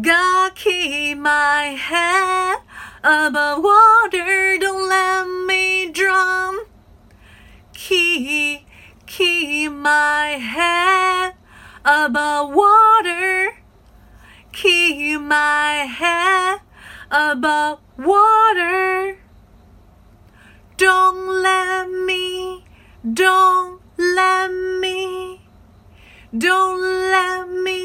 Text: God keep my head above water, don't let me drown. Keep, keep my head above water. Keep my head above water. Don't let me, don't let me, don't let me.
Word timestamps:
God 0.00 0.54
keep 0.54 1.16
my 1.16 1.76
head 1.78 2.58
above 3.02 3.62
water, 3.62 4.58
don't 4.58 4.88
let 4.90 5.26
me 5.46 5.90
drown. 5.90 6.56
Keep, 7.72 8.66
keep 9.06 9.72
my 9.72 10.36
head 10.38 11.34
above 11.82 12.52
water. 12.52 13.62
Keep 14.52 15.22
my 15.22 15.86
head 15.88 16.60
above 17.10 17.78
water. 17.96 19.18
Don't 20.76 21.42
let 21.42 21.88
me, 21.88 22.66
don't 23.14 23.80
let 23.96 24.48
me, 24.48 25.40
don't 26.36 26.82
let 26.82 27.48
me. 27.48 27.75